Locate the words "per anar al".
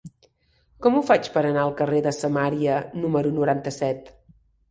1.35-1.75